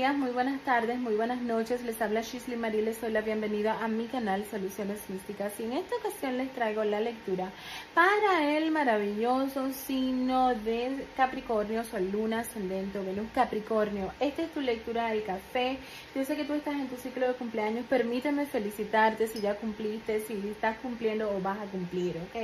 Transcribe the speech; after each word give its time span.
Muy 0.00 0.30
buenas 0.30 0.62
tardes, 0.62 0.98
muy 0.98 1.14
buenas 1.14 1.42
noches. 1.42 1.84
Les 1.84 2.00
habla 2.00 2.22
Shisley 2.22 2.56
Marie. 2.56 2.80
Les 2.80 2.98
doy 2.98 3.12
la 3.12 3.20
bienvenida 3.20 3.84
a 3.84 3.86
mi 3.86 4.06
canal 4.06 4.46
Soluciones 4.50 4.98
Místicas. 5.10 5.60
Y 5.60 5.64
en 5.64 5.74
esta 5.74 5.94
ocasión 5.96 6.38
les 6.38 6.50
traigo 6.54 6.82
la 6.84 7.00
lectura 7.00 7.50
para 7.92 8.56
el 8.56 8.70
maravilloso 8.70 9.70
signo 9.72 10.54
de 10.54 11.06
Capricornio, 11.18 11.84
Sol, 11.84 12.10
Luna, 12.10 12.40
Ascendente, 12.40 12.98
Venus, 12.98 13.26
Capricornio. 13.34 14.10
Esta 14.20 14.42
es 14.42 14.50
tu 14.52 14.62
lectura 14.62 15.10
del 15.10 15.22
café. 15.22 15.76
Yo 16.14 16.24
sé 16.24 16.34
que 16.34 16.44
tú 16.44 16.54
estás 16.54 16.74
en 16.74 16.88
tu 16.88 16.96
ciclo 16.96 17.28
de 17.28 17.34
cumpleaños. 17.34 17.84
Permíteme 17.84 18.46
felicitarte 18.46 19.26
si 19.26 19.42
ya 19.42 19.56
cumpliste, 19.56 20.20
si 20.20 20.32
estás 20.48 20.78
cumpliendo 20.78 21.30
o 21.30 21.40
vas 21.42 21.58
a 21.58 21.66
cumplir, 21.66 22.16
¿ok? 22.16 22.36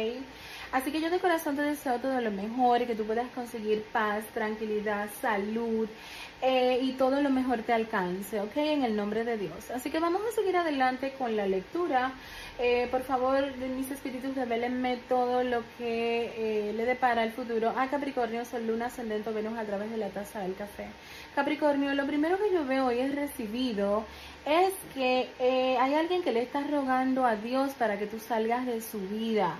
Así 0.72 0.90
que 0.90 1.00
yo 1.00 1.10
de 1.10 1.20
corazón 1.20 1.56
te 1.56 1.62
deseo 1.62 1.98
todo 1.98 2.20
lo 2.20 2.30
mejor 2.30 2.82
y 2.82 2.86
que 2.86 2.94
tú 2.94 3.04
puedas 3.04 3.28
conseguir 3.30 3.82
paz, 3.92 4.24
tranquilidad, 4.34 5.08
salud 5.20 5.88
eh, 6.42 6.80
y 6.82 6.92
todo 6.92 7.22
lo 7.22 7.30
mejor 7.30 7.62
te 7.62 7.72
alcance, 7.72 8.40
¿ok? 8.40 8.56
En 8.56 8.84
el 8.84 8.94
nombre 8.94 9.24
de 9.24 9.38
Dios. 9.38 9.70
Así 9.70 9.90
que 9.90 10.00
vamos 10.00 10.20
a 10.28 10.34
seguir 10.34 10.56
adelante 10.56 11.14
con 11.16 11.34
la 11.34 11.46
lectura. 11.46 12.12
Eh, 12.58 12.88
por 12.90 13.02
favor, 13.02 13.56
mis 13.56 13.90
espíritus, 13.90 14.34
revelenme 14.34 14.98
todo 15.08 15.42
lo 15.44 15.62
que 15.78 16.32
eh, 16.36 16.72
le 16.74 16.84
depara 16.84 17.24
el 17.24 17.32
futuro 17.32 17.72
a 17.76 17.88
Capricornio, 17.88 18.44
Sol, 18.44 18.66
Luna, 18.66 18.86
Ascendente, 18.86 19.30
Venus 19.30 19.58
a 19.58 19.64
través 19.64 19.90
de 19.90 19.96
la 19.96 20.08
taza 20.08 20.40
del 20.40 20.54
café. 20.56 20.86
Capricornio, 21.34 21.94
lo 21.94 22.06
primero 22.06 22.36
que 22.38 22.52
yo 22.52 22.66
veo 22.66 22.86
hoy 22.86 22.98
es 22.98 23.14
recibido 23.14 24.04
es 24.44 24.74
que 24.94 25.28
hay 25.80 25.94
alguien 25.94 26.22
que 26.22 26.32
le 26.32 26.42
está 26.42 26.62
rogando 26.62 27.24
a 27.24 27.36
Dios 27.36 27.72
para 27.74 27.98
que 27.98 28.06
tú 28.06 28.18
salgas 28.18 28.66
de 28.66 28.80
su 28.80 29.00
vida. 29.00 29.58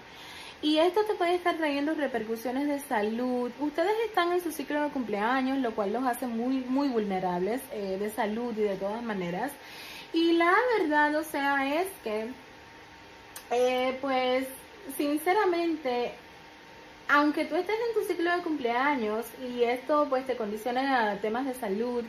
Y 0.67 0.81
esto 0.81 1.05
te 1.05 1.14
puede 1.14 1.36
estar 1.36 1.56
trayendo 1.56 1.95
repercusiones 1.95 2.67
de 2.67 2.81
salud. 2.81 3.53
Ustedes 3.61 3.95
están 4.09 4.33
en 4.33 4.41
su 4.41 4.50
ciclo 4.50 4.83
de 4.83 4.89
cumpleaños, 4.89 5.59
lo 5.59 5.72
cual 5.77 5.92
los 5.92 6.05
hace 6.05 6.27
muy, 6.27 6.56
muy 6.56 6.89
vulnerables 6.89 7.62
eh, 7.70 7.98
de 8.00 8.11
salud 8.11 8.53
y 8.59 8.62
de 8.62 8.75
todas 8.75 9.00
maneras. 9.00 9.53
Y 10.12 10.33
la 10.33 10.53
verdad, 10.77 11.14
o 11.14 11.22
sea, 11.22 11.81
es 11.81 11.87
que, 12.03 12.31
eh, 13.53 13.97
pues, 14.00 14.49
sinceramente, 14.97 16.15
aunque 17.10 17.44
tú 17.44 17.55
estés 17.55 17.76
en 17.88 17.94
tu 17.94 18.05
ciclo 18.05 18.37
de 18.37 18.43
cumpleaños 18.43 19.25
y 19.49 19.62
esto 19.62 20.09
pues 20.10 20.26
te 20.26 20.37
condiciona 20.37 21.12
a 21.12 21.21
temas 21.21 21.47
de 21.47 21.55
salud, 21.55 22.05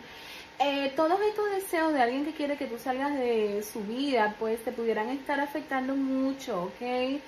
eh, 0.57 0.91
todos 0.95 1.21
estos 1.21 1.51
deseos 1.51 1.93
de 1.93 2.01
alguien 2.01 2.25
que 2.25 2.33
quiere 2.33 2.57
que 2.57 2.65
tú 2.65 2.79
salgas 2.79 3.13
de 3.19 3.61
su 3.61 3.81
vida, 3.81 4.35
pues 4.39 4.63
te 4.63 4.71
pudieran 4.71 5.09
estar 5.09 5.39
afectando 5.39 5.95
mucho, 5.95 6.63
¿ok? 6.63 7.21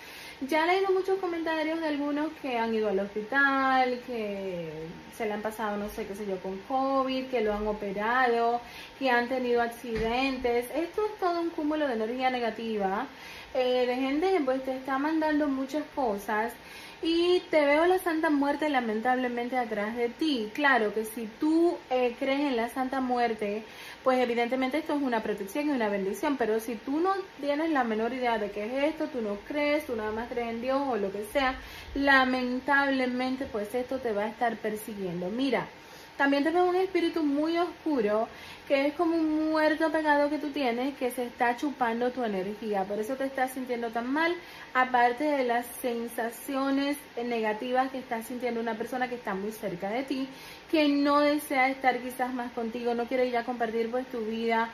Ya 0.48 0.64
he 0.64 0.68
leído 0.68 0.94
muchos 0.94 1.20
comentarios 1.20 1.82
de 1.82 1.88
algunos 1.90 2.32
que 2.42 2.58
han 2.58 2.74
ido 2.74 2.88
al 2.88 3.00
hospital, 3.00 4.00
que 4.08 4.72
se 5.18 5.26
le 5.26 5.34
han 5.34 5.42
pasado, 5.42 5.76
no 5.76 5.90
sé 5.90 6.08
qué 6.08 6.16
sé 6.16 6.26
yo, 6.26 6.38
con 6.40 6.58
COVID, 6.60 7.26
que 7.26 7.42
lo 7.42 7.54
han 7.54 7.68
operado, 7.68 8.62
que 8.98 9.10
han 9.10 9.28
tenido 9.28 9.62
accidentes. 9.62 10.68
Esto 10.74 11.06
es 11.06 11.20
todo 11.20 11.42
un 11.42 11.50
cúmulo 11.50 11.90
de 11.90 11.96
energía 11.96 12.30
negativa, 12.30 13.06
eh, 13.54 13.86
de 13.86 13.96
gente 13.98 14.32
que 14.32 14.40
pues 14.40 14.64
te 14.64 14.78
está 14.78 14.98
mandando 14.98 15.50
muchas 15.50 15.84
cosas. 15.94 16.54
Y 17.02 17.42
te 17.50 17.66
veo 17.66 17.86
la 17.86 18.00
Santa 18.00 18.30
Muerte 18.30 18.70
lamentablemente 18.70 19.58
atrás 19.58 19.96
de 19.98 20.08
ti. 20.08 20.50
Claro 20.54 20.94
que 20.94 21.04
si 21.04 21.28
tú 21.40 21.78
eh, 21.90 22.16
crees 22.18 22.40
en 22.40 22.56
la 22.56 22.70
Santa 22.70 23.02
Muerte, 23.02 23.64
pues 24.04 24.20
evidentemente 24.20 24.78
esto 24.78 24.94
es 24.96 25.02
una 25.02 25.22
protección 25.22 25.68
y 25.68 25.72
una 25.72 25.90
bendición, 25.90 26.38
pero 26.38 26.60
si 26.60 26.76
tú 26.76 27.00
no 27.00 27.14
tienes 27.42 27.70
la 27.70 27.84
menor 27.84 28.14
idea 28.14 28.38
de 28.38 28.52
qué 28.52 28.66
es 28.66 28.94
esto, 28.94 29.08
tú 29.08 29.22
no 29.22 29.38
crees, 29.48 29.86
tú 29.86 29.96
nada 29.96 30.12
más 30.12 30.30
crees 30.30 30.50
en 30.50 30.62
Dios 30.62 30.82
o 30.90 30.96
lo 30.96 31.12
que 31.12 31.26
sea, 31.26 31.56
lamentablemente 31.96 33.46
pues 33.46 33.74
esto 33.76 34.00
te 34.00 34.14
va 34.14 34.24
a 34.24 34.30
estar 34.30 34.56
persiguiendo. 34.58 35.30
Mira, 35.30 35.68
también 36.18 36.44
te 36.44 36.52
veo 36.52 36.66
un 36.66 36.76
espíritu 36.76 37.24
muy 37.24 37.58
oscuro 37.58 38.28
que 38.70 38.86
es 38.86 38.94
como 38.94 39.16
un 39.16 39.50
muerto 39.50 39.92
pegado 39.92 40.30
que 40.30 40.38
tú 40.38 40.52
tienes 40.52 40.96
que 40.96 41.10
se 41.10 41.24
está 41.24 41.58
chupando 41.58 42.12
tu 42.12 42.24
energía. 42.24 42.84
Por 42.84 43.00
eso 43.00 43.16
te 43.16 43.26
estás 43.26 43.50
sintiendo 43.50 43.90
tan 43.90 44.06
mal, 44.14 44.32
aparte 44.76 45.24
de 45.24 45.44
las 45.44 45.66
sensaciones 45.82 46.96
negativas 47.18 47.90
que 47.90 47.98
está 47.98 48.22
sintiendo 48.22 48.62
una 48.62 48.76
persona 48.76 49.10
que 49.10 49.16
está 49.16 49.34
muy 49.34 49.52
cerca 49.52 49.90
de 49.90 50.04
ti, 50.04 50.30
que 50.70 50.88
no 50.88 51.20
desea 51.20 51.68
estar 51.70 51.98
quizás 51.98 52.32
más 52.32 52.52
contigo, 52.52 52.94
no 52.94 53.08
quiere 53.08 53.32
ya 53.32 53.44
compartir 53.44 53.90
pues 53.90 54.06
tu 54.06 54.20
vida. 54.20 54.70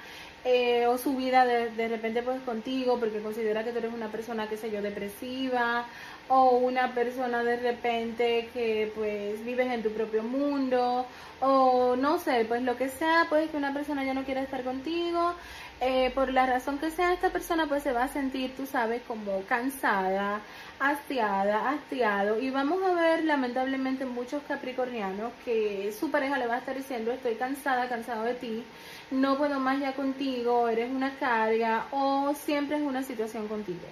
Eh, 0.47 0.85
o 0.85 0.99
su 0.99 1.15
vida 1.15 1.43
de, 1.43 1.71
de 1.71 1.87
repente 1.87 2.21
pues 2.21 2.39
contigo 2.41 2.99
porque 2.99 3.19
considera 3.19 3.63
que 3.63 3.71
tú 3.71 3.79
eres 3.79 3.91
una 3.91 4.11
persona 4.11 4.47
que 4.47 4.57
sé 4.57 4.69
yo 4.69 4.79
depresiva 4.79 5.87
o 6.27 6.57
una 6.57 6.93
persona 6.93 7.43
de 7.43 7.57
repente 7.57 8.49
que 8.53 8.91
pues 8.95 9.43
vives 9.45 9.67
en 9.71 9.83
tu 9.83 9.91
propio 9.91 10.23
mundo 10.23 11.05
o 11.39 11.95
no 11.95 12.17
sé, 12.19 12.45
pues 12.47 12.63
lo 12.63 12.77
que 12.77 12.89
sea, 12.89 13.27
pues 13.29 13.49
que 13.49 13.57
una 13.57 13.73
persona 13.73 14.03
ya 14.03 14.13
no 14.13 14.23
quiere 14.23 14.41
estar 14.41 14.63
contigo, 14.63 15.35
eh, 15.81 16.11
por 16.15 16.31
la 16.31 16.45
razón 16.45 16.79
que 16.79 16.89
sea, 16.89 17.13
esta 17.13 17.29
persona 17.31 17.67
pues 17.67 17.83
se 17.83 17.91
va 17.91 18.05
a 18.05 18.07
sentir, 18.07 18.55
tú 18.55 18.65
sabes, 18.65 19.01
como 19.03 19.41
cansada, 19.43 20.39
hastiada, 20.79 21.69
hastiado 21.69 22.39
y 22.39 22.49
vamos 22.49 22.81
a 22.83 22.93
ver 22.93 23.25
lamentablemente 23.25 24.05
muchos 24.05 24.41
capricornianos 24.47 25.33
que 25.43 25.93
su 25.97 26.09
pareja 26.09 26.37
le 26.37 26.47
va 26.47 26.55
a 26.55 26.59
estar 26.59 26.75
diciendo 26.75 27.11
estoy 27.11 27.35
cansada, 27.35 27.89
cansado 27.89 28.23
de 28.23 28.35
ti, 28.35 28.63
no 29.11 29.37
puedo 29.37 29.59
más 29.59 29.79
ya 29.79 29.93
contigo, 29.93 30.69
eres 30.69 30.89
una 30.89 31.17
carga 31.19 31.85
o 31.91 32.33
siempre 32.33 32.77
es 32.77 32.83
una 32.83 33.03
situación 33.03 33.47
contigo. 33.47 33.87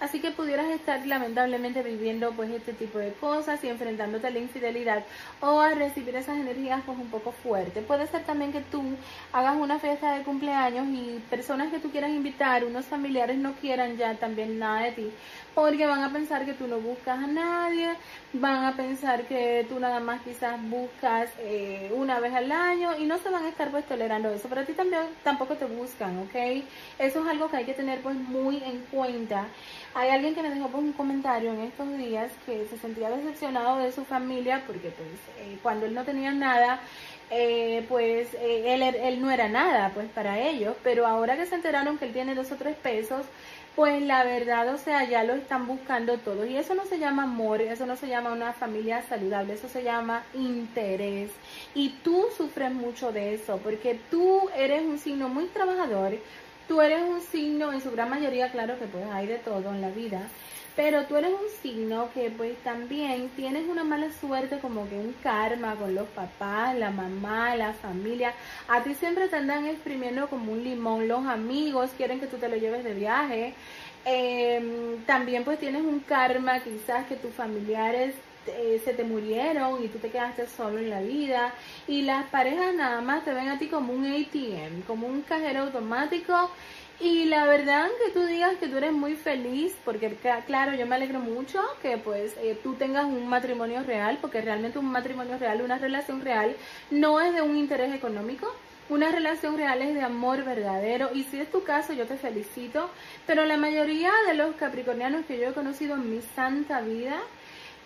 Así 0.00 0.20
que 0.20 0.30
pudieras 0.30 0.68
estar 0.70 1.06
lamentablemente 1.06 1.82
viviendo 1.82 2.32
pues 2.32 2.50
este 2.50 2.72
tipo 2.72 2.98
de 2.98 3.12
cosas 3.12 3.62
y 3.64 3.68
enfrentándote 3.68 4.26
a 4.26 4.30
la 4.30 4.38
infidelidad 4.38 5.04
o 5.40 5.60
a 5.60 5.70
recibir 5.70 6.14
esas 6.16 6.36
energías 6.36 6.82
pues 6.84 6.98
un 6.98 7.08
poco 7.08 7.32
fuertes. 7.32 7.84
Puede 7.84 8.06
ser 8.06 8.24
también 8.24 8.52
que 8.52 8.60
tú 8.60 8.82
hagas 9.32 9.56
una 9.56 9.78
fiesta 9.78 10.16
de 10.16 10.24
cumpleaños 10.24 10.86
y 10.88 11.22
personas 11.30 11.70
que 11.70 11.78
tú 11.78 11.90
quieras 11.90 12.10
invitar, 12.10 12.64
unos 12.64 12.84
familiares 12.84 13.38
no 13.38 13.54
quieran 13.54 13.96
ya 13.96 14.14
también 14.14 14.58
nada 14.58 14.82
de 14.82 14.92
ti 14.92 15.10
porque 15.56 15.86
van 15.86 16.02
a 16.02 16.12
pensar 16.12 16.44
que 16.44 16.52
tú 16.52 16.66
no 16.66 16.80
buscas 16.80 17.18
a 17.18 17.26
nadie, 17.26 17.88
van 18.34 18.66
a 18.66 18.76
pensar 18.76 19.22
que 19.22 19.64
tú 19.66 19.80
nada 19.80 20.00
más 20.00 20.20
quizás 20.20 20.60
buscas 20.68 21.30
eh, 21.38 21.90
una 21.96 22.20
vez 22.20 22.34
al 22.34 22.52
año 22.52 22.90
y 22.98 23.06
no 23.06 23.16
se 23.16 23.30
van 23.30 23.46
a 23.46 23.48
estar 23.48 23.70
pues 23.70 23.86
tolerando 23.86 24.28
eso, 24.28 24.50
pero 24.50 24.60
a 24.60 24.64
ti 24.64 24.74
también 24.74 25.04
tampoco 25.24 25.54
te 25.54 25.64
buscan, 25.64 26.18
¿ok? 26.18 26.34
Eso 26.98 27.22
es 27.22 27.26
algo 27.26 27.48
que 27.48 27.56
hay 27.56 27.64
que 27.64 27.72
tener 27.72 28.02
pues 28.02 28.16
muy 28.16 28.62
en 28.62 28.80
cuenta. 28.90 29.46
Hay 29.98 30.10
alguien 30.10 30.34
que 30.34 30.42
me 30.42 30.50
dejó 30.50 30.76
un 30.76 30.92
comentario 30.92 31.54
en 31.54 31.62
estos 31.62 31.96
días 31.96 32.30
que 32.44 32.66
se 32.68 32.76
sentía 32.76 33.08
decepcionado 33.08 33.78
de 33.78 33.92
su 33.92 34.04
familia 34.04 34.62
porque 34.66 34.90
pues 34.90 35.08
eh, 35.38 35.56
cuando 35.62 35.86
él 35.86 35.94
no 35.94 36.04
tenía 36.04 36.32
nada, 36.32 36.80
eh, 37.30 37.82
pues 37.88 38.36
él, 38.38 38.82
él 38.82 39.22
no 39.22 39.30
era 39.30 39.48
nada 39.48 39.92
pues 39.94 40.06
para 40.10 40.38
ellos, 40.38 40.76
pero 40.82 41.06
ahora 41.06 41.34
que 41.38 41.46
se 41.46 41.54
enteraron 41.54 41.96
que 41.96 42.04
él 42.04 42.12
tiene 42.12 42.34
dos 42.34 42.52
o 42.52 42.56
tres 42.56 42.76
pesos, 42.76 43.24
pues 43.74 44.02
la 44.02 44.22
verdad, 44.22 44.74
o 44.74 44.76
sea, 44.76 45.04
ya 45.04 45.24
lo 45.24 45.34
están 45.34 45.66
buscando 45.66 46.18
todos. 46.18 46.46
Y 46.46 46.56
eso 46.56 46.74
no 46.74 46.84
se 46.84 46.98
llama 46.98 47.22
amor, 47.22 47.62
eso 47.62 47.86
no 47.86 47.96
se 47.96 48.08
llama 48.08 48.32
una 48.32 48.52
familia 48.54 49.02
saludable, 49.02 49.54
eso 49.54 49.68
se 49.68 49.82
llama 49.82 50.24
interés. 50.34 51.30
Y 51.74 51.90
tú 52.02 52.26
sufres 52.36 52.72
mucho 52.72 53.12
de 53.12 53.34
eso, 53.34 53.58
porque 53.62 53.98
tú 54.10 54.48
eres 54.56 54.82
un 54.82 54.98
signo 54.98 55.28
muy 55.28 55.44
trabajador, 55.46 56.18
tú 56.68 56.80
eres 56.80 57.02
un 57.02 57.20
signo, 57.20 57.72
en 57.72 57.80
su 57.80 57.90
gran 57.90 58.10
mayoría, 58.10 58.50
claro 58.50 58.78
que 58.78 58.86
pues 58.86 59.04
hay 59.12 59.26
de 59.26 59.38
todo 59.38 59.70
en 59.70 59.80
la 59.80 59.90
vida, 59.90 60.28
pero 60.74 61.04
tú 61.04 61.16
eres 61.16 61.30
un 61.30 61.48
signo 61.62 62.10
que 62.12 62.30
pues 62.30 62.56
también 62.58 63.30
tienes 63.30 63.66
una 63.66 63.82
mala 63.82 64.12
suerte 64.12 64.58
como 64.58 64.88
que 64.88 64.96
un 64.96 65.14
karma 65.22 65.74
con 65.76 65.94
los 65.94 66.06
papás, 66.08 66.76
la 66.76 66.90
mamá, 66.90 67.56
la 67.56 67.72
familia. 67.72 68.34
A 68.68 68.82
ti 68.82 68.94
siempre 68.94 69.28
te 69.28 69.36
andan 69.36 69.66
exprimiendo 69.66 70.28
como 70.28 70.52
un 70.52 70.62
limón, 70.62 71.08
los 71.08 71.24
amigos 71.26 71.90
quieren 71.96 72.20
que 72.20 72.26
tú 72.26 72.36
te 72.36 72.48
lo 72.48 72.56
lleves 72.56 72.84
de 72.84 72.92
viaje. 72.92 73.54
Em, 74.04 75.02
también 75.06 75.44
pues 75.44 75.58
tienes 75.58 75.82
un 75.82 76.00
karma 76.00 76.60
quizás 76.60 77.06
que 77.06 77.16
tus 77.16 77.32
familiares 77.32 78.14
eh, 78.48 78.80
se 78.84 78.92
te 78.92 79.04
murieron 79.04 79.82
y 79.82 79.88
tú 79.88 79.98
te 79.98 80.10
quedaste 80.10 80.46
solo 80.46 80.78
en 80.78 80.90
la 80.90 81.00
vida 81.00 81.54
y 81.86 82.02
las 82.02 82.26
parejas 82.26 82.74
nada 82.74 83.00
más 83.00 83.24
te 83.24 83.32
ven 83.32 83.48
a 83.48 83.58
ti 83.58 83.68
como 83.68 83.92
un 83.92 84.06
ATM, 84.06 84.82
como 84.86 85.06
un 85.06 85.22
cajero 85.22 85.62
automático 85.62 86.50
y 86.98 87.26
la 87.26 87.44
verdad 87.44 87.88
que 88.02 88.10
tú 88.12 88.24
digas 88.24 88.56
que 88.56 88.68
tú 88.68 88.78
eres 88.78 88.92
muy 88.92 89.16
feliz, 89.16 89.76
porque 89.84 90.16
claro, 90.46 90.74
yo 90.74 90.86
me 90.86 90.94
alegro 90.94 91.20
mucho 91.20 91.60
que 91.82 91.98
pues 91.98 92.34
eh, 92.38 92.58
tú 92.62 92.72
tengas 92.74 93.04
un 93.04 93.28
matrimonio 93.28 93.82
real, 93.82 94.16
porque 94.20 94.40
realmente 94.40 94.78
un 94.78 94.86
matrimonio 94.86 95.36
real, 95.36 95.60
una 95.60 95.76
relación 95.76 96.22
real, 96.22 96.56
no 96.90 97.20
es 97.20 97.34
de 97.34 97.42
un 97.42 97.56
interés 97.56 97.94
económico, 97.94 98.50
una 98.88 99.10
relación 99.10 99.58
real 99.58 99.82
es 99.82 99.94
de 99.94 100.02
amor 100.02 100.44
verdadero 100.44 101.10
y 101.12 101.24
si 101.24 101.38
es 101.38 101.50
tu 101.50 101.64
caso 101.64 101.92
yo 101.92 102.06
te 102.06 102.16
felicito, 102.16 102.88
pero 103.26 103.44
la 103.44 103.58
mayoría 103.58 104.12
de 104.26 104.34
los 104.34 104.54
capricornianos 104.56 105.26
que 105.26 105.38
yo 105.38 105.48
he 105.48 105.52
conocido 105.52 105.96
en 105.96 106.10
mi 106.10 106.22
santa 106.22 106.80
vida, 106.80 107.20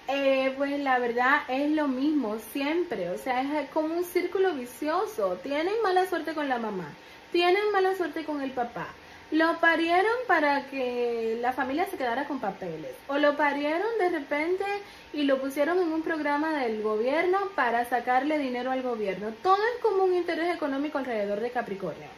eh, 0.09 0.55
pues 0.57 0.79
la 0.81 0.99
verdad 0.99 1.43
es 1.49 1.71
lo 1.71 1.89
mismo 1.89 2.39
siempre, 2.53 3.11
o 3.11 3.19
sea, 3.19 3.43
es 3.63 3.71
como 3.71 3.95
un 3.95 4.05
círculo 4.05 4.55
vicioso, 4.55 5.39
tienen 5.43 5.75
mala 5.83 6.09
suerte 6.09 6.35
con 6.35 6.49
la 6.49 6.59
mamá, 6.59 6.93
tienen 7.33 7.71
mala 7.73 7.95
suerte 7.95 8.25
con 8.25 8.41
el 8.43 8.51
papá, 8.51 8.89
lo 9.31 9.61
parieron 9.61 10.13
para 10.27 10.67
que 10.67 11.39
la 11.41 11.53
familia 11.53 11.87
se 11.87 11.97
quedara 11.97 12.27
con 12.27 12.41
papeles. 12.41 12.97
O 13.07 13.17
lo 13.19 13.37
parieron 13.37 13.87
de 14.01 14.09
repente 14.09 14.65
y 15.13 15.23
lo 15.23 15.41
pusieron 15.41 15.79
en 15.79 15.93
un 15.93 16.03
programa 16.03 16.59
del 16.59 16.83
gobierno 16.83 17.39
para 17.55 17.85
sacarle 17.85 18.39
dinero 18.39 18.73
al 18.73 18.83
gobierno. 18.83 19.33
Todo 19.41 19.55
es 19.57 19.83
como 19.83 20.03
un 20.03 20.15
interés 20.15 20.53
económico 20.53 20.99
alrededor 20.99 21.39
de 21.39 21.51
Capricornio 21.51 22.09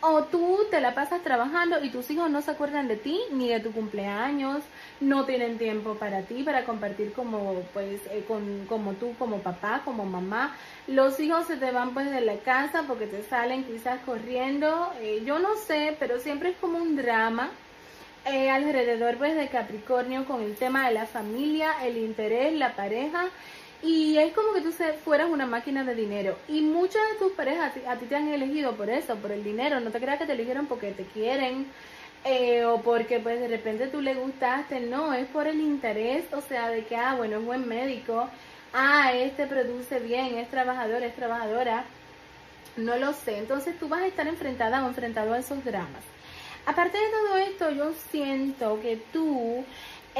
o 0.00 0.24
tú 0.24 0.60
te 0.70 0.80
la 0.80 0.94
pasas 0.94 1.22
trabajando 1.22 1.82
y 1.82 1.90
tus 1.90 2.08
hijos 2.10 2.30
no 2.30 2.40
se 2.40 2.52
acuerdan 2.52 2.86
de 2.86 2.96
ti 2.96 3.20
ni 3.32 3.48
de 3.48 3.60
tu 3.60 3.72
cumpleaños, 3.72 4.62
no 5.00 5.24
tienen 5.24 5.58
tiempo 5.58 5.94
para 5.94 6.22
ti, 6.22 6.42
para 6.44 6.64
compartir 6.64 7.12
como 7.12 7.62
pues 7.72 8.00
eh, 8.10 8.24
con, 8.28 8.66
como 8.66 8.92
tú, 8.94 9.14
como 9.18 9.38
papá, 9.38 9.82
como 9.84 10.04
mamá. 10.04 10.54
Los 10.86 11.18
hijos 11.18 11.46
se 11.46 11.56
te 11.56 11.72
van 11.72 11.94
pues 11.94 12.10
de 12.10 12.20
la 12.20 12.36
casa 12.38 12.84
porque 12.86 13.06
te 13.06 13.22
salen 13.24 13.64
quizás 13.64 14.00
corriendo, 14.04 14.92
eh, 15.00 15.22
yo 15.24 15.38
no 15.38 15.56
sé, 15.56 15.96
pero 15.98 16.20
siempre 16.20 16.50
es 16.50 16.56
como 16.58 16.78
un 16.78 16.96
drama. 16.96 17.50
Eh, 18.26 18.50
alrededor 18.50 19.16
pues 19.16 19.34
de 19.36 19.48
Capricornio 19.48 20.26
con 20.26 20.42
el 20.42 20.54
tema 20.54 20.86
de 20.86 20.94
la 20.94 21.06
familia, 21.06 21.72
el 21.82 21.96
interés, 21.96 22.52
la 22.52 22.74
pareja 22.74 23.26
y 23.82 24.18
es 24.18 24.32
como 24.32 24.52
que 24.52 24.60
tú 24.60 24.72
fueras 25.04 25.30
una 25.30 25.46
máquina 25.46 25.84
de 25.84 25.94
dinero. 25.94 26.36
Y 26.48 26.62
muchas 26.62 27.00
de 27.12 27.18
tus 27.18 27.32
parejas 27.32 27.72
a 27.86 27.96
ti, 27.96 28.06
te 28.06 28.16
han 28.16 28.28
elegido 28.28 28.76
por 28.76 28.90
eso, 28.90 29.14
por 29.16 29.30
el 29.30 29.44
dinero. 29.44 29.78
No 29.80 29.90
te 29.90 30.00
creas 30.00 30.18
que 30.18 30.26
te 30.26 30.32
eligieron 30.32 30.66
porque 30.66 30.90
te 30.92 31.04
quieren 31.04 31.66
eh, 32.24 32.64
o 32.64 32.80
porque 32.82 33.20
pues 33.20 33.38
de 33.40 33.46
repente 33.48 33.86
tú 33.86 34.00
le 34.00 34.14
gustaste. 34.14 34.80
No, 34.80 35.14
es 35.14 35.28
por 35.28 35.46
el 35.46 35.60
interés, 35.60 36.24
o 36.32 36.40
sea, 36.40 36.70
de 36.70 36.84
que, 36.86 36.96
ah, 36.96 37.14
bueno, 37.14 37.38
es 37.38 37.44
buen 37.44 37.68
médico. 37.68 38.28
Ah, 38.72 39.12
este 39.14 39.46
produce 39.46 40.00
bien, 40.00 40.36
es 40.38 40.48
trabajador, 40.50 41.02
es 41.04 41.14
trabajadora. 41.14 41.84
No 42.76 42.96
lo 42.96 43.12
sé. 43.12 43.38
Entonces 43.38 43.78
tú 43.78 43.88
vas 43.88 44.02
a 44.02 44.06
estar 44.08 44.26
enfrentada 44.26 44.84
o 44.84 44.88
enfrentado 44.88 45.34
a 45.34 45.38
esos 45.38 45.64
dramas. 45.64 46.02
Aparte 46.66 46.98
de 46.98 47.10
todo 47.10 47.36
esto, 47.38 47.70
yo 47.70 47.92
siento 48.10 48.80
que 48.80 48.96
tú 49.12 49.64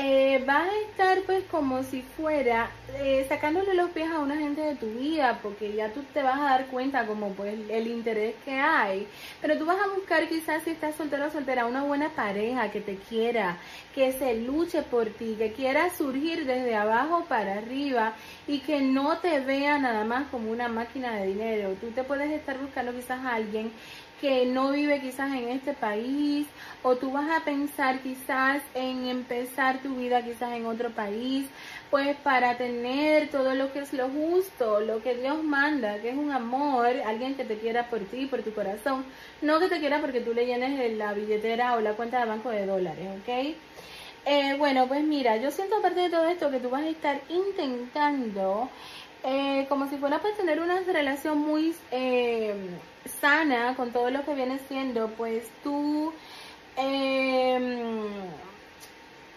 eh, 0.01 0.45
vas 0.47 0.69
a 0.69 0.81
estar 0.89 1.23
pues 1.27 1.43
como 1.51 1.83
si 1.83 2.03
fuera 2.03 2.71
eh, 2.95 3.27
sacándole 3.29 3.75
los 3.75 3.91
pies 3.91 4.09
a 4.09 4.21
una 4.21 4.37
gente 4.37 4.61
de 4.61 4.77
tu 4.77 4.87
vida 4.87 5.41
porque 5.43 5.75
ya 5.75 5.93
tú 5.93 6.05
te 6.15 6.23
vas 6.23 6.39
a 6.39 6.45
dar 6.45 6.67
cuenta 6.67 7.05
como 7.05 7.31
pues 7.31 7.59
el 7.69 7.87
interés 7.89 8.37
que 8.45 8.53
hay. 8.53 9.09
Pero 9.41 9.59
tú 9.59 9.67
vas 9.67 9.79
a 9.81 9.93
buscar 9.93 10.29
quizás 10.29 10.63
si 10.63 10.71
estás 10.71 10.95
soltero 10.95 11.27
o 11.27 11.31
soltera 11.31 11.67
una 11.67 11.83
buena 11.83 12.11
pareja 12.11 12.71
que 12.71 12.81
te 12.81 12.95
quiera 12.95 13.59
que 13.93 14.13
se 14.13 14.35
luche 14.35 14.83
por 14.83 15.07
ti 15.07 15.35
que 15.37 15.53
quiera 15.53 15.91
surgir 15.91 16.47
desde 16.47 16.77
abajo 16.77 17.25
para 17.29 17.55
arriba 17.55 18.15
y 18.49 18.59
que 18.61 18.81
no 18.81 19.19
te 19.19 19.39
vea 19.41 19.79
nada 19.79 20.03
más 20.05 20.27
como 20.31 20.51
una 20.51 20.69
máquina 20.69 21.15
de 21.15 21.29
dinero 21.29 21.77
tú 21.81 21.91
te 21.93 22.03
puedes 22.03 22.31
estar 22.33 22.59
buscando 22.59 22.93
quizás 22.93 23.25
a 23.25 23.35
alguien 23.37 23.71
que 24.21 24.47
no 24.47 24.73
vive 24.73 25.01
quizás 25.01 25.33
en 25.33 25.49
este 25.49 25.75
país 25.75 26.47
o 26.83 26.97
tú 26.97 27.13
vas 27.13 27.31
a 27.31 27.45
pensar 27.45 28.01
quizás 28.01 28.63
en 28.75 29.07
empezar 29.07 29.81
tu 29.81 29.95
vida 29.95 30.25
quizás 30.25 30.53
en 30.53 30.67
otro 30.67 30.91
país, 30.91 31.47
pues 31.91 32.17
para 32.19 32.57
tener 32.57 33.29
todo 33.29 33.55
lo 33.55 33.73
que 33.73 33.81
es 33.81 33.93
lo 33.93 34.09
justo, 34.09 34.81
lo 34.81 35.03
que 35.03 35.15
Dios 35.15 35.43
manda, 35.43 36.01
que 36.01 36.11
es 36.11 36.17
un 36.17 36.33
amor, 36.33 36.89
alguien 37.07 37.35
que 37.35 37.45
te 37.45 37.59
quiera 37.59 37.89
por 37.89 38.01
ti, 38.01 38.27
por 38.27 38.43
tu 38.43 38.53
corazón, 38.53 39.05
no 39.43 39.61
que 39.61 39.69
te 39.69 39.79
quiera 39.79 40.01
porque 40.01 40.21
tú 40.21 40.35
le 40.35 40.47
llenes 40.47 40.97
la 40.97 41.13
billetera 41.13 41.75
o 41.75 41.81
la 41.81 41.93
cuenta 41.93 42.21
de 42.21 42.27
banco 42.27 42.51
de 42.51 42.67
dólares, 42.67 43.09
¿ok? 43.21 43.57
Eh, 44.27 44.57
bueno, 44.59 44.87
pues 44.87 45.03
mira, 45.05 45.37
yo 45.37 45.51
siento 45.51 45.77
aparte 45.77 46.01
de 46.01 46.11
todo 46.11 46.27
esto 46.27 46.51
que 46.51 46.61
tú 46.61 46.69
vas 46.69 46.83
a 46.83 46.89
estar 46.89 47.21
intentando 47.29 48.69
eh, 49.25 49.67
como 49.69 49.89
si 49.89 49.97
fuera 49.97 50.21
para 50.21 50.35
tener 50.37 50.61
una 50.61 50.81
relación 50.81 51.39
muy 51.39 51.75
eh, 51.91 52.55
sana 53.21 53.75
con 53.75 53.91
todo 53.91 54.11
lo 54.11 54.25
que 54.25 54.35
viene 54.35 54.61
siendo, 54.69 55.09
pues 55.09 55.45
tú, 55.65 56.13
eh, 56.77 58.07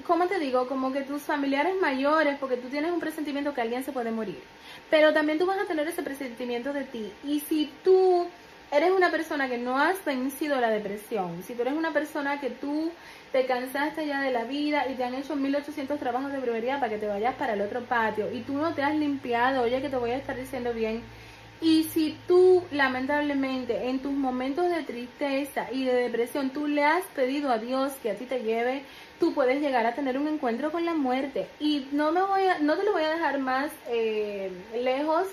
¿cómo 0.05 0.27
te 0.27 0.39
digo? 0.39 0.67
Como 0.67 0.93
que 0.93 1.01
tus 1.01 1.23
familiares 1.23 1.73
mayores, 1.81 2.37
porque 2.39 2.57
tú 2.57 2.67
tienes 2.67 2.91
un 2.91 2.99
presentimiento 2.99 3.53
que 3.53 3.61
alguien 3.61 3.83
se 3.83 3.91
puede 3.91 4.11
morir, 4.11 4.39
pero 4.89 5.13
también 5.13 5.39
tú 5.39 5.47
vas 5.47 5.59
a 5.59 5.65
tener 5.65 5.87
ese 5.87 6.03
presentimiento 6.03 6.73
de 6.73 6.83
ti. 6.83 7.11
Y 7.23 7.39
si 7.39 7.71
tú 7.83 8.27
eres 8.71 8.91
una 8.91 9.11
persona 9.11 9.49
que 9.49 9.57
no 9.57 9.77
has 9.77 10.03
vencido 10.05 10.59
la 10.59 10.69
depresión, 10.69 11.43
si 11.43 11.53
tú 11.53 11.61
eres 11.61 11.73
una 11.73 11.91
persona 11.91 12.39
que 12.39 12.49
tú 12.49 12.91
te 13.31 13.45
cansaste 13.45 14.07
ya 14.07 14.21
de 14.21 14.31
la 14.31 14.45
vida 14.45 14.85
y 14.89 14.95
te 14.95 15.03
han 15.03 15.13
hecho 15.13 15.35
1800 15.35 15.99
trabajos 15.99 16.31
de 16.31 16.39
brujería 16.39 16.79
para 16.79 16.89
que 16.89 16.97
te 16.97 17.07
vayas 17.07 17.35
para 17.35 17.53
el 17.53 17.61
otro 17.61 17.81
patio 17.81 18.31
y 18.31 18.41
tú 18.41 18.53
no 18.53 18.73
te 18.73 18.83
has 18.83 18.95
limpiado, 18.95 19.63
oye 19.63 19.81
que 19.81 19.89
te 19.89 19.97
voy 19.97 20.11
a 20.11 20.17
estar 20.17 20.35
diciendo 20.35 20.73
bien. 20.73 21.03
Y 21.63 21.83
si 21.83 22.17
tú, 22.27 22.63
lamentablemente, 22.71 23.87
en 23.87 23.99
tus 23.99 24.11
momentos 24.11 24.67
de 24.67 24.81
tristeza 24.81 25.67
y 25.71 25.85
de 25.85 25.93
depresión, 25.93 26.49
tú 26.49 26.65
le 26.65 26.83
has 26.83 27.03
pedido 27.15 27.51
a 27.51 27.59
Dios 27.59 27.93
que 28.01 28.09
a 28.09 28.15
ti 28.15 28.25
te 28.25 28.41
lleve, 28.41 28.81
tú 29.19 29.35
puedes 29.35 29.61
llegar 29.61 29.85
a 29.85 29.93
tener 29.93 30.17
un 30.17 30.27
encuentro 30.27 30.71
con 30.71 30.85
la 30.85 30.95
muerte. 30.95 31.47
Y 31.59 31.87
no, 31.91 32.11
me 32.11 32.23
voy 32.23 32.45
a, 32.45 32.57
no 32.57 32.75
te 32.77 32.83
lo 32.83 32.93
voy 32.93 33.03
a 33.03 33.11
dejar 33.11 33.37
más 33.37 33.71
eh, 33.87 34.51
lejos 34.73 35.27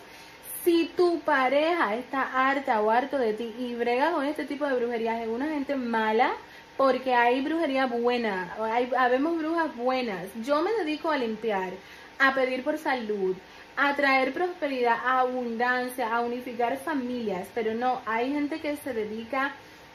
si 0.65 0.91
tu 0.97 1.21
pareja 1.21 1.95
está 1.95 2.49
harta 2.49 2.81
o 2.81 2.91
harto 2.91 3.19
de 3.19 3.33
ti 3.33 3.55
y 3.59 3.75
brega 3.75 4.13
con 4.13 4.25
este 4.25 4.45
tipo 4.45 4.67
de 4.67 4.75
brujerías, 4.75 5.21
es 5.21 5.29
una 5.29 5.49
gente 5.49 5.77
mala, 5.77 6.33
porque 6.77 7.15
hay 7.15 7.41
brujería 7.41 7.87
buena, 7.87 8.55
hay, 8.63 8.87
brujas 8.87 9.75
buenas. 9.77 10.27
Yo 10.45 10.63
me 10.63 10.73
dedico 10.73 11.11
a 11.11 11.19
limpiar, 11.19 11.73
a 12.19 12.35
pedir 12.35 12.63
por 12.63 12.79
salud, 12.79 13.37
a 13.77 13.95
traer 13.97 14.33
prosperidad, 14.33 14.97
a 15.05 15.21
abundancia, 15.21 16.15
a 16.15 16.21
unificar 16.21 16.79
familias, 16.79 17.49
pero 17.55 17.75
no, 17.75 18.01
hay 18.07 18.33
gente 18.33 18.61
que 18.61 18.77
se 18.77 18.93
dedica 18.93 19.55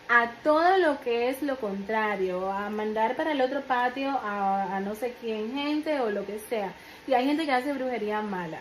a 0.09 0.31
todo 0.43 0.77
lo 0.77 0.99
que 0.99 1.29
es 1.29 1.41
lo 1.41 1.57
contrario, 1.57 2.51
a 2.51 2.69
mandar 2.69 3.15
para 3.15 3.31
el 3.31 3.41
otro 3.41 3.61
patio 3.61 4.09
a, 4.09 4.75
a 4.75 4.79
no 4.81 4.95
sé 4.95 5.15
quién 5.21 5.53
gente 5.53 5.99
o 6.01 6.09
lo 6.09 6.25
que 6.25 6.39
sea. 6.39 6.73
Y 7.07 7.13
hay 7.13 7.25
gente 7.25 7.45
que 7.45 7.51
hace 7.51 7.73
brujería 7.73 8.21
mala. 8.21 8.59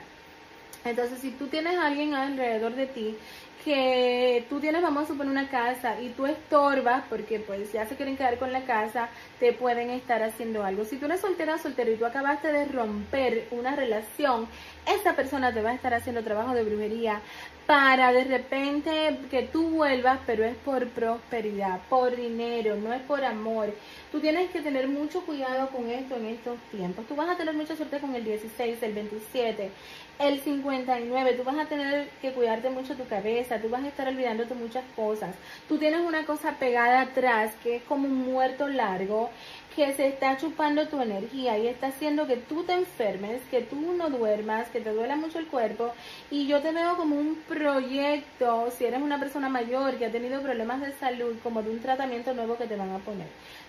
Entonces, 0.84 1.20
si 1.20 1.30
tú 1.30 1.46
tienes 1.46 1.76
a 1.76 1.86
alguien 1.86 2.14
alrededor 2.14 2.74
de 2.74 2.86
ti 2.86 3.16
que 3.64 4.44
tú 4.48 4.60
tienes, 4.60 4.82
vamos 4.82 5.04
a 5.04 5.06
suponer, 5.06 5.32
una 5.32 5.48
casa 5.48 6.00
y 6.00 6.08
tú 6.10 6.26
estorbas 6.26 7.04
porque 7.08 7.38
pues 7.38 7.72
ya 7.72 7.86
se 7.86 7.96
quieren 7.96 8.16
quedar 8.16 8.38
con 8.38 8.52
la 8.52 8.62
casa, 8.62 9.08
te 9.38 9.52
pueden 9.52 9.90
estar 9.90 10.22
haciendo 10.22 10.64
algo. 10.64 10.84
Si 10.84 10.96
tú 10.96 11.06
eres 11.06 11.20
soltera, 11.20 11.58
soltero 11.58 11.92
y 11.92 11.96
tú 11.96 12.04
acabaste 12.04 12.52
de 12.52 12.64
romper 12.66 13.46
una 13.50 13.76
relación, 13.76 14.48
esa 14.86 15.14
persona 15.14 15.52
te 15.52 15.62
va 15.62 15.70
a 15.70 15.74
estar 15.74 15.94
haciendo 15.94 16.22
trabajo 16.22 16.54
de 16.54 16.64
brujería 16.64 17.20
para 17.66 18.12
de 18.12 18.24
repente 18.24 19.18
que 19.30 19.42
tú 19.42 19.70
vuelvas, 19.70 20.18
pero 20.26 20.44
es 20.44 20.56
por 20.56 20.88
prosperidad, 20.88 21.80
por 21.88 22.16
dinero, 22.16 22.76
no 22.76 22.92
es 22.92 23.00
por 23.02 23.24
amor. 23.24 23.72
Tú 24.10 24.20
tienes 24.20 24.50
que 24.50 24.60
tener 24.60 24.88
mucho 24.88 25.24
cuidado 25.24 25.68
con 25.70 25.88
esto 25.88 26.16
en 26.16 26.26
estos 26.26 26.58
tiempos. 26.70 27.06
Tú 27.06 27.14
vas 27.14 27.30
a 27.30 27.36
tener 27.36 27.54
mucha 27.54 27.76
suerte 27.76 27.98
con 27.98 28.14
el 28.14 28.24
16, 28.24 28.82
el 28.82 28.92
27, 28.92 29.70
el 30.18 30.40
59. 30.40 31.32
Tú 31.34 31.44
vas 31.44 31.58
a 31.58 31.66
tener 31.66 32.08
que 32.20 32.32
cuidarte 32.32 32.68
mucho 32.68 32.94
tu 32.94 33.06
cabeza. 33.06 33.51
Tú 33.60 33.68
vas 33.68 33.82
a 33.84 33.88
estar 33.88 34.08
olvidándote 34.08 34.54
muchas 34.54 34.84
cosas. 34.96 35.34
Tú 35.68 35.78
tienes 35.78 36.00
una 36.00 36.24
cosa 36.24 36.52
pegada 36.58 37.02
atrás 37.02 37.52
que 37.62 37.76
es 37.76 37.82
como 37.82 38.06
un 38.08 38.24
muerto 38.24 38.68
largo 38.68 39.30
que 39.74 39.92
se 39.94 40.06
está 40.06 40.36
chupando 40.36 40.86
tu 40.88 41.00
energía 41.00 41.58
y 41.58 41.66
está 41.66 41.88
haciendo 41.88 42.26
que 42.26 42.36
tú 42.36 42.62
te 42.64 42.74
enfermes, 42.74 43.40
que 43.50 43.62
tú 43.62 43.76
no 43.96 44.10
duermas, 44.10 44.68
que 44.68 44.80
te 44.80 44.92
duela 44.92 45.16
mucho 45.16 45.38
el 45.38 45.46
cuerpo. 45.46 45.92
Y 46.30 46.46
yo 46.46 46.60
te 46.60 46.72
veo 46.72 46.96
como 46.96 47.16
un 47.16 47.36
proyecto, 47.48 48.70
si 48.70 48.84
eres 48.84 49.00
una 49.00 49.18
persona 49.18 49.48
mayor 49.48 49.96
que 49.96 50.06
ha 50.06 50.12
tenido 50.12 50.42
problemas 50.42 50.80
de 50.80 50.92
salud, 50.92 51.36
como 51.42 51.62
de 51.62 51.70
un 51.70 51.80
tratamiento 51.80 52.34
nuevo 52.34 52.56
que 52.56 52.66
te 52.66 52.76
van 52.76 52.90
a 52.90 52.98
poner. 52.98 53.26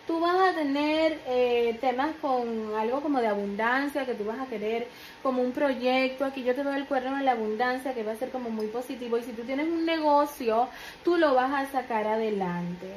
Tú 0.08 0.20
vas 0.20 0.36
a 0.36 0.54
tener 0.54 1.20
eh, 1.28 1.78
temas 1.80 2.14
con 2.22 2.76
algo 2.76 3.02
como 3.02 3.22
de 3.22 3.28
abundancia, 3.28 4.06
que 4.06 4.16
tú 4.16 4.26
vas 4.26 4.40
a 4.40 4.48
querer 4.48 4.88
como 5.22 5.42
un 5.42 5.54
proyecto. 5.54 6.26
Aquí 6.26 6.44
yo 6.44 6.54
te 6.54 6.64
veo 6.64 6.74
el 6.74 6.88
cuerno 6.88 7.16
de 7.16 7.24
la 7.24 7.32
abundancia, 7.32 7.94
que 7.94 8.04
va 8.04 8.12
a 8.12 8.18
ser 8.18 8.30
como 8.30 8.50
muy 8.50 8.68
positivo. 8.68 9.18
Y 9.18 9.24
si 9.24 9.32
tú 9.32 9.44
tienes 9.44 9.68
un 9.68 9.86
negocio, 9.86 10.68
tú 11.06 11.16
lo 11.16 11.34
vas 11.36 11.54
a 11.54 11.72
sacar 11.72 12.06
adelante. 12.06 12.88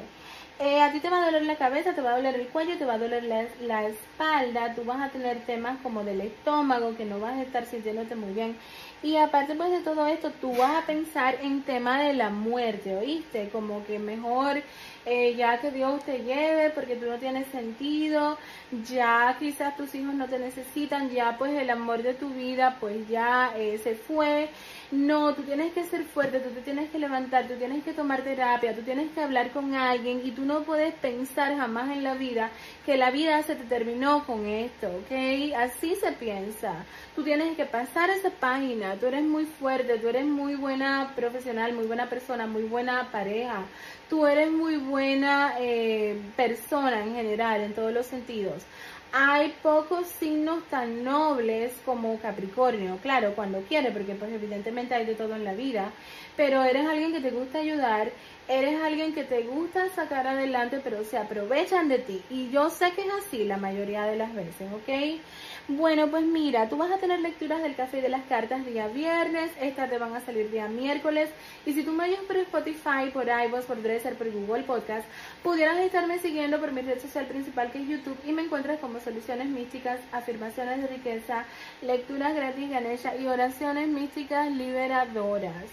Eh, 0.59 0.81
a 0.81 0.91
ti 0.91 0.99
te 0.99 1.09
va 1.11 1.21
a 1.21 1.25
doler 1.25 1.43
la 1.43 1.55
cabeza, 1.55 1.93
te 1.93 2.01
va 2.01 2.13
a 2.13 2.15
doler 2.15 2.33
el 2.33 2.47
cuello, 2.47 2.79
te 2.79 2.85
va 2.85 2.95
a 2.95 2.97
doler 2.97 3.23
la, 3.23 3.83
espalda, 3.85 4.73
tú 4.73 4.83
vas 4.85 4.99
a 4.99 5.09
tener 5.09 5.45
temas 5.45 5.77
como 5.83 6.03
del 6.03 6.19
estómago, 6.19 6.97
que 6.97 7.05
no 7.05 7.19
vas 7.19 7.35
a 7.35 7.43
estar 7.43 7.67
sintiéndote 7.67 8.15
muy 8.15 8.33
bien. 8.33 8.57
Y 9.03 9.17
aparte 9.17 9.53
pues 9.53 9.69
de 9.69 9.81
todo 9.81 10.07
esto, 10.07 10.31
tú 10.41 10.55
vas 10.55 10.83
a 10.83 10.87
pensar 10.87 11.37
en 11.43 11.61
tema 11.61 12.01
de 12.01 12.13
la 12.13 12.31
muerte, 12.31 12.95
¿oíste? 12.95 13.49
Como 13.49 13.85
que 13.85 13.99
mejor 13.99 14.63
eh, 15.09 15.35
ya 15.35 15.59
que 15.61 15.71
Dios 15.71 16.03
te 16.03 16.19
lleve 16.19 16.69
porque 16.71 16.97
tú 16.97 17.05
no 17.05 17.17
tienes 17.17 17.47
sentido, 17.47 18.37
ya 18.85 19.37
quizás 19.39 19.77
tus 19.77 19.95
hijos 19.95 20.13
no 20.13 20.27
te 20.27 20.37
necesitan, 20.37 21.09
ya 21.09 21.37
pues 21.37 21.53
el 21.53 21.69
amor 21.69 22.03
de 22.03 22.13
tu 22.13 22.29
vida 22.29 22.75
pues 22.81 23.07
ya 23.07 23.53
eh, 23.55 23.79
se 23.81 23.95
fue 23.95 24.49
no, 24.91 25.33
tú 25.35 25.43
tienes 25.43 25.73
que 25.73 25.83
ser 25.83 26.05
fuerte, 26.05 26.39
tú 26.39 26.49
te 26.51 26.61
tienes 26.61 26.89
que 26.89 26.97
levantar, 26.97 27.45
tú 27.45 27.55
tienes 27.55 27.83
que 27.83 27.91
tomar 27.91 28.21
terapia, 28.21 28.73
tú 28.73 28.83
tienes 28.83 29.11
que 29.11 29.21
hablar 29.21 29.51
con 29.51 29.75
alguien 29.75 30.21
y 30.23 30.31
tú 30.31 30.45
no 30.45 30.63
puedes 30.63 30.93
pensar 30.93 31.57
jamás 31.57 31.89
en 31.91 32.05
la 32.05 32.13
vida 32.13 32.51
que 32.85 32.95
la 32.95 33.11
vida 33.11 33.43
se 33.43 33.55
te 33.55 33.65
terminó 33.65 34.25
con 34.25 34.45
esto, 34.45 34.87
¿ok? 34.87 35.53
Así 35.57 35.95
se 35.95 36.13
piensa. 36.13 36.85
Tú 37.15 37.23
tienes 37.23 37.57
que 37.57 37.65
pasar 37.65 38.09
esa 38.09 38.29
página, 38.29 38.95
tú 38.95 39.07
eres 39.07 39.23
muy 39.23 39.45
fuerte, 39.45 39.99
tú 39.99 40.07
eres 40.07 40.25
muy 40.25 40.55
buena 40.55 41.11
profesional, 41.17 41.73
muy 41.73 41.85
buena 41.85 42.07
persona, 42.07 42.47
muy 42.47 42.63
buena 42.63 43.11
pareja, 43.11 43.63
tú 44.09 44.25
eres 44.25 44.49
muy 44.49 44.77
buena 44.77 45.55
eh, 45.59 46.17
persona 46.37 47.03
en 47.03 47.13
general, 47.13 47.59
en 47.59 47.73
todos 47.73 47.91
los 47.91 48.05
sentidos 48.05 48.63
hay 49.11 49.53
pocos 49.63 50.07
signos 50.07 50.63
tan 50.69 51.03
nobles 51.03 51.73
como 51.85 52.19
Capricornio, 52.19 52.97
claro, 53.01 53.33
cuando 53.35 53.61
quiere, 53.61 53.91
porque 53.91 54.15
pues 54.15 54.31
evidentemente 54.31 54.95
hay 54.95 55.05
de 55.05 55.15
todo 55.15 55.35
en 55.35 55.43
la 55.43 55.53
vida, 55.53 55.91
pero 56.35 56.63
eres 56.63 56.85
alguien 56.85 57.13
que 57.13 57.21
te 57.21 57.31
gusta 57.31 57.59
ayudar, 57.59 58.11
eres 58.47 58.81
alguien 58.81 59.13
que 59.13 59.23
te 59.23 59.43
gusta 59.43 59.89
sacar 59.89 60.27
adelante, 60.27 60.79
pero 60.83 61.03
se 61.03 61.17
aprovechan 61.17 61.89
de 61.89 61.99
ti. 61.99 62.21
Y 62.29 62.49
yo 62.49 62.69
sé 62.69 62.91
que 62.91 63.01
es 63.01 63.13
así 63.25 63.43
la 63.43 63.57
mayoría 63.57 64.05
de 64.05 64.17
las 64.17 64.33
veces, 64.33 64.67
¿ok? 64.73 65.21
Bueno, 65.69 66.07
pues 66.07 66.23
mira, 66.23 66.69
tú 66.69 66.77
vas 66.77 66.89
a 66.93 66.97
tener 66.97 67.19
lecturas 67.19 67.61
del 67.61 67.75
café 67.75 67.97
y 67.97 68.01
de 68.01 68.07
las 68.07 68.23
cartas 68.23 68.65
día 68.65 68.87
viernes, 68.87 69.51
estas 69.59 69.89
te 69.89 69.97
van 69.97 70.15
a 70.15 70.21
salir 70.21 70.49
día 70.49 70.69
miércoles, 70.69 71.29
y 71.65 71.73
si 71.73 71.83
tú 71.83 71.91
me 71.91 72.05
oyes 72.05 72.21
por 72.21 72.37
Spotify, 72.37 73.11
por 73.11 73.25
iVoox, 73.27 73.65
por 73.65 73.81
Dresser, 73.83 74.15
por 74.15 74.31
Google 74.31 74.63
Podcast, 74.63 75.05
pudieras 75.43 75.77
estarme 75.79 76.19
siguiendo 76.19 76.61
por 76.61 76.71
mi 76.71 76.79
red 76.79 77.01
social 77.01 77.25
principal 77.25 77.69
que 77.69 77.81
es 77.81 77.87
YouTube 77.89 78.17
y 78.25 78.31
me 78.31 78.43
encuentras 78.43 78.79
como 78.79 79.01
soluciones 79.01 79.47
místicas, 79.47 79.99
afirmaciones 80.13 80.81
de 80.81 80.87
riqueza, 80.87 81.43
lecturas 81.81 82.33
gratis 82.33 82.69
Ganesha 82.69 83.17
y 83.17 83.27
oraciones 83.27 83.89
místicas 83.89 84.49
liberadoras. 84.49 85.65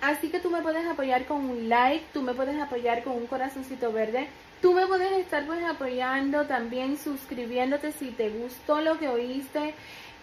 Así 0.00 0.30
que 0.30 0.40
tú 0.40 0.48
me 0.48 0.62
puedes 0.62 0.86
apoyar 0.86 1.26
con 1.26 1.44
un 1.44 1.68
like, 1.68 2.06
tú 2.14 2.22
me 2.22 2.32
puedes 2.32 2.58
apoyar 2.58 3.04
con 3.04 3.12
un 3.12 3.26
corazoncito 3.26 3.92
verde 3.92 4.26
Tú 4.64 4.72
me 4.72 4.86
puedes 4.86 5.12
estar 5.18 5.44
pues 5.44 5.62
apoyando 5.62 6.46
también 6.46 6.96
suscribiéndote 6.96 7.92
si 7.92 8.12
te 8.12 8.30
gustó 8.30 8.80
lo 8.80 8.98
que 8.98 9.08
oíste 9.08 9.74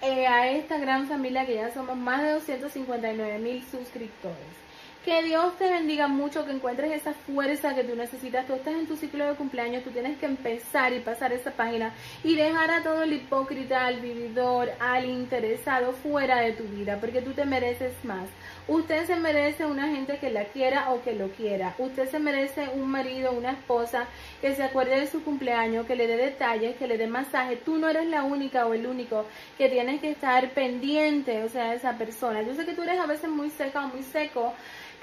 eh, 0.01 0.25
a 0.25 0.50
esta 0.50 0.79
gran 0.79 1.07
familia 1.07 1.45
que 1.45 1.53
ya 1.53 1.71
somos 1.71 1.95
más 1.95 2.24
de 2.24 2.31
259 2.31 3.38
mil 3.38 3.63
suscriptores. 3.63 4.62
Que 5.05 5.24
Dios 5.24 5.57
te 5.57 5.67
bendiga 5.67 6.07
mucho, 6.07 6.45
que 6.45 6.51
encuentres 6.51 6.91
esa 6.91 7.13
fuerza 7.13 7.74
que 7.74 7.83
tú 7.83 7.95
necesitas. 7.95 8.45
Tú 8.45 8.53
estás 8.53 8.75
en 8.75 8.86
tu 8.86 8.95
ciclo 8.95 9.25
de 9.25 9.33
cumpleaños, 9.33 9.83
tú 9.83 9.89
tienes 9.89 10.15
que 10.19 10.27
empezar 10.27 10.93
y 10.93 11.00
pasar 11.00 11.33
esa 11.33 11.50
página 11.50 11.91
y 12.24 12.36
dejar 12.36 12.69
a 12.69 12.83
todo 12.83 13.01
el 13.01 13.13
hipócrita, 13.13 13.88
al 13.88 14.00
vividor, 14.00 14.69
al 14.79 15.05
interesado 15.05 15.93
fuera 15.93 16.41
de 16.41 16.51
tu 16.51 16.65
vida, 16.65 17.00
porque 17.00 17.24
tú 17.24 17.31
te 17.33 17.45
mereces 17.45 17.93
más. 18.05 18.29
Usted 18.67 19.07
se 19.07 19.15
merece 19.15 19.65
una 19.65 19.88
gente 19.88 20.19
que 20.19 20.29
la 20.29 20.45
quiera 20.45 20.91
o 20.91 21.01
que 21.01 21.13
lo 21.13 21.29
quiera. 21.29 21.74
Usted 21.79 22.07
se 22.07 22.19
merece 22.19 22.69
un 22.69 22.88
marido, 22.88 23.31
una 23.31 23.53
esposa 23.53 24.05
que 24.41 24.55
se 24.55 24.63
acuerde 24.63 25.00
de 25.00 25.07
su 25.07 25.24
cumpleaños, 25.24 25.86
que 25.86 25.95
le 25.95 26.07
dé 26.07 26.17
detalles, 26.17 26.75
que 26.75 26.88
le 26.88 26.98
dé 26.98 27.07
masaje. 27.07 27.55
Tú 27.57 27.77
no 27.77 27.88
eres 27.88 28.07
la 28.07 28.24
única 28.24 28.65
o 28.65 28.74
el 28.74 28.88
único 28.88 29.25
que 29.57 29.69
tienes 29.69 30.01
que 30.01 30.12
estar 30.12 30.50
pendiente, 30.50 31.43
o 31.43 31.50
sea, 31.50 31.69
de 31.69 31.75
esa 31.75 31.98
persona. 31.98 32.41
Yo 32.41 32.55
sé 32.55 32.65
que 32.65 32.74
tú 32.74 32.81
eres 32.81 33.00
a 33.00 33.05
veces 33.05 33.29
muy 33.29 33.51
seca 33.51 33.86
o 33.86 33.88
muy 33.88 34.03
seco. 34.03 34.53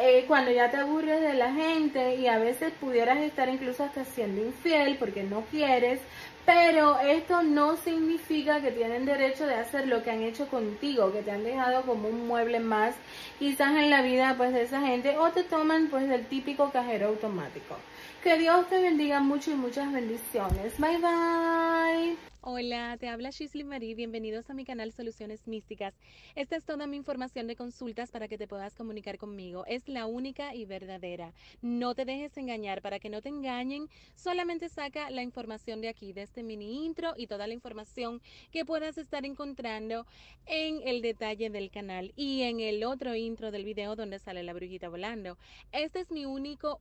Eh, 0.00 0.24
cuando 0.28 0.52
ya 0.52 0.70
te 0.70 0.76
aburres 0.76 1.20
de 1.20 1.34
la 1.34 1.52
gente 1.52 2.16
y 2.16 2.28
a 2.28 2.38
veces 2.38 2.72
pudieras 2.80 3.18
estar 3.18 3.48
incluso 3.48 3.82
hasta 3.82 4.04
siendo 4.04 4.40
infiel 4.44 4.96
porque 4.96 5.24
no 5.24 5.42
quieres, 5.50 6.00
pero 6.46 6.98
esto 7.00 7.42
no 7.42 7.76
significa 7.76 8.60
que 8.62 8.70
tienen 8.70 9.04
derecho 9.04 9.44
de 9.46 9.56
hacer 9.56 9.86
lo 9.88 10.02
que 10.02 10.10
han 10.10 10.22
hecho 10.22 10.46
contigo, 10.46 11.12
que 11.12 11.22
te 11.22 11.30
han 11.30 11.44
dejado 11.44 11.82
como 11.82 12.08
un 12.08 12.26
mueble 12.26 12.60
más, 12.60 12.94
quizás 13.38 13.76
en 13.76 13.90
la 13.90 14.00
vida 14.00 14.34
pues 14.36 14.52
de 14.54 14.62
esa 14.62 14.80
gente, 14.80 15.18
o 15.18 15.30
te 15.30 15.42
toman 15.42 15.88
pues 15.88 16.08
del 16.08 16.26
típico 16.26 16.70
cajero 16.70 17.08
automático. 17.08 17.76
Que 18.22 18.36
Dios 18.36 18.68
te 18.68 18.82
bendiga 18.82 19.20
mucho 19.20 19.52
y 19.52 19.54
muchas 19.54 19.92
bendiciones. 19.92 20.76
Bye 20.78 20.98
bye. 20.98 22.16
Hola, 22.40 22.96
te 22.98 23.08
habla 23.08 23.30
Shisley 23.30 23.62
Marie, 23.62 23.94
bienvenidos 23.94 24.50
a 24.50 24.54
mi 24.54 24.64
canal 24.64 24.90
Soluciones 24.92 25.46
Místicas. 25.46 25.94
Esta 26.34 26.56
es 26.56 26.64
toda 26.64 26.88
mi 26.88 26.96
información 26.96 27.46
de 27.46 27.54
consultas 27.54 28.10
para 28.10 28.26
que 28.26 28.36
te 28.36 28.48
puedas 28.48 28.74
comunicar 28.74 29.18
conmigo. 29.18 29.64
Es 29.66 29.88
la 29.88 30.06
única 30.06 30.52
y 30.52 30.64
verdadera. 30.64 31.32
No 31.62 31.94
te 31.94 32.04
dejes 32.04 32.36
engañar, 32.36 32.82
para 32.82 32.98
que 32.98 33.08
no 33.08 33.22
te 33.22 33.28
engañen, 33.28 33.88
solamente 34.16 34.68
saca 34.68 35.10
la 35.10 35.22
información 35.22 35.80
de 35.80 35.88
aquí, 35.88 36.12
de 36.12 36.22
este 36.22 36.42
mini 36.42 36.86
intro 36.86 37.14
y 37.16 37.28
toda 37.28 37.46
la 37.46 37.54
información 37.54 38.20
que 38.50 38.64
puedas 38.64 38.98
estar 38.98 39.26
encontrando 39.26 40.06
en 40.46 40.80
el 40.84 41.02
detalle 41.02 41.50
del 41.50 41.70
canal 41.70 42.12
y 42.16 42.42
en 42.42 42.58
el 42.58 42.82
otro 42.82 43.14
intro 43.14 43.52
del 43.52 43.64
video 43.64 43.94
donde 43.94 44.18
sale 44.18 44.42
la 44.42 44.54
brujita 44.54 44.88
volando. 44.88 45.38
Este 45.70 46.00
es 46.00 46.10
mi 46.10 46.24
único 46.24 46.80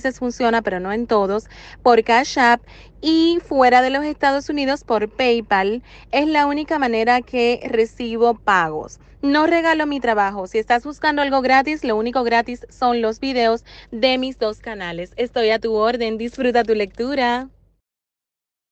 países 0.00 0.18
funciona, 0.18 0.62
pero 0.62 0.80
no 0.80 0.92
en 0.92 1.06
todos 1.06 1.46
por 1.82 2.02
Cash 2.02 2.38
App 2.38 2.62
y 3.02 3.38
fuera 3.46 3.82
de 3.82 3.90
los 3.90 4.04
Estados 4.04 4.48
Unidos 4.48 4.82
por 4.82 5.10
PayPal. 5.10 5.82
Es 6.10 6.26
la 6.26 6.46
única 6.46 6.78
manera 6.78 7.20
que 7.20 7.60
recibo 7.70 8.34
pagos. 8.34 8.98
No 9.20 9.46
regalo 9.46 9.86
mi 9.86 10.00
trabajo. 10.00 10.46
Si 10.46 10.58
estás 10.58 10.84
buscando 10.84 11.20
algo 11.20 11.42
gratis, 11.42 11.84
lo 11.84 11.96
único 11.96 12.24
gratis 12.24 12.66
son 12.70 13.02
los 13.02 13.20
videos 13.20 13.64
de 13.90 14.16
mis 14.16 14.38
dos 14.38 14.60
canales. 14.60 15.12
Estoy 15.16 15.50
a 15.50 15.58
tu 15.58 15.74
orden. 15.74 16.16
Disfruta 16.16 16.64
tu 16.64 16.74
lectura. 16.74 17.48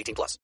18 0.00 0.14
plus. 0.14 0.38